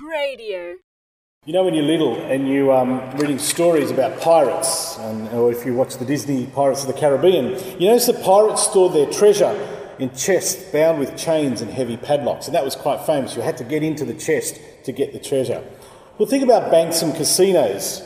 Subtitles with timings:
[0.00, 0.76] Radio.
[1.44, 5.64] You know, when you're little and you're um, reading stories about pirates, and, or if
[5.64, 9.54] you watch the Disney Pirates of the Caribbean, you notice the pirates stored their treasure
[9.98, 13.34] in chests bound with chains and heavy padlocks, and that was quite famous.
[13.34, 15.64] You had to get into the chest to get the treasure.
[16.18, 18.02] Well, think about banks and casinos.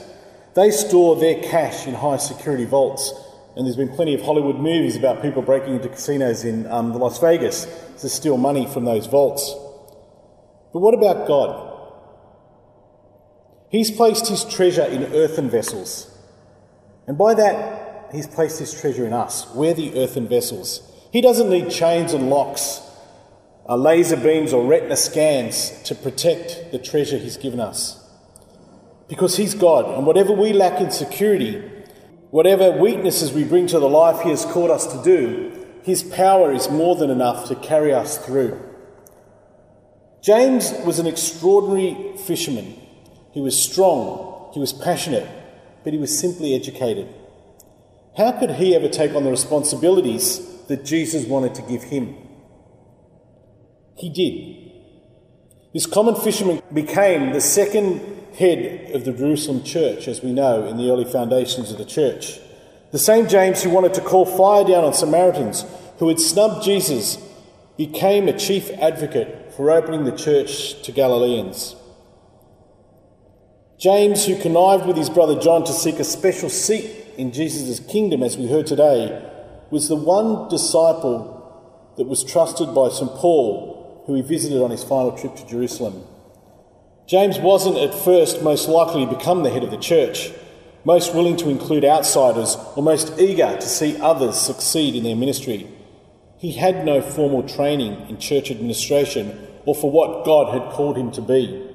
[0.54, 3.12] They store their cash in high security vaults,
[3.56, 7.18] and there's been plenty of Hollywood movies about people breaking into casinos in um, Las
[7.18, 7.66] Vegas
[8.00, 9.54] to steal money from those vaults.
[10.72, 11.71] But what about God?
[13.72, 16.14] He's placed his treasure in earthen vessels.
[17.06, 19.46] And by that, he's placed his treasure in us.
[19.54, 20.82] We're the earthen vessels.
[21.10, 22.82] He doesn't need chains and locks,
[23.66, 27.98] uh, laser beams, or retina scans to protect the treasure he's given us.
[29.08, 31.62] Because he's God, and whatever we lack in security,
[32.30, 36.52] whatever weaknesses we bring to the life he has called us to do, his power
[36.52, 38.60] is more than enough to carry us through.
[40.22, 42.81] James was an extraordinary fisherman.
[43.32, 45.28] He was strong, he was passionate,
[45.84, 47.08] but he was simply educated.
[48.16, 52.14] How could he ever take on the responsibilities that Jesus wanted to give him?
[53.96, 54.72] He did.
[55.72, 58.00] This common fisherman became the second
[58.34, 62.38] head of the Jerusalem church, as we know in the early foundations of the church.
[62.90, 65.64] The same James who wanted to call fire down on Samaritans,
[65.98, 67.16] who had snubbed Jesus,
[67.78, 71.74] became a chief advocate for opening the church to Galileans.
[73.82, 76.88] James, who connived with his brother John to seek a special seat
[77.18, 79.28] in Jesus' kingdom, as we heard today,
[79.72, 83.10] was the one disciple that was trusted by St.
[83.10, 86.04] Paul, who he visited on his final trip to Jerusalem.
[87.08, 90.30] James wasn't at first most likely to become the head of the church,
[90.84, 95.66] most willing to include outsiders, or most eager to see others succeed in their ministry.
[96.38, 101.10] He had no formal training in church administration or for what God had called him
[101.10, 101.71] to be.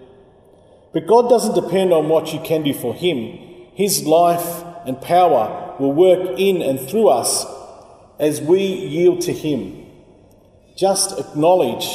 [0.98, 3.38] But God doesn't depend on what you can do for Him.
[3.76, 7.46] His life and power will work in and through us
[8.20, 9.86] as we yield to Him.
[10.76, 11.86] Just acknowledge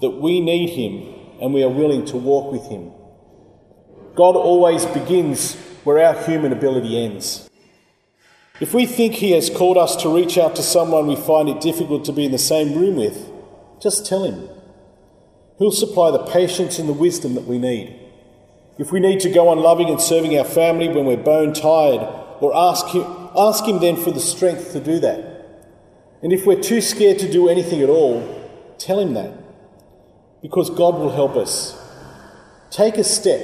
[0.00, 2.90] that we need Him and we are willing to walk with Him.
[4.14, 5.54] God always begins
[5.84, 7.50] where our human ability ends.
[8.60, 11.60] If we think He has called us to reach out to someone we find it
[11.60, 13.28] difficult to be in the same room with,
[13.78, 14.48] just tell Him.
[15.58, 18.07] He'll supply the patience and the wisdom that we need.
[18.78, 22.00] If we need to go on loving and serving our family when we're bone tired,
[22.40, 23.04] or ask him,
[23.36, 25.38] ask him then for the strength to do that.
[26.22, 28.22] And if we're too scared to do anything at all,
[28.78, 29.32] tell Him that.
[30.42, 31.80] Because God will help us.
[32.70, 33.40] Take a step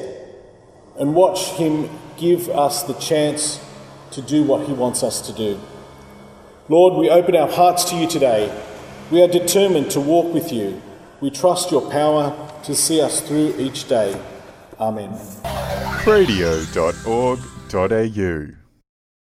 [0.98, 3.64] and watch Him give us the chance
[4.12, 5.60] to do what He wants us to do.
[6.68, 8.52] Lord, we open our hearts to you today.
[9.10, 10.80] We are determined to walk with you.
[11.20, 14.20] We trust your power to see us through each day.
[14.78, 15.10] Amen.
[16.04, 18.63] Radio.org.au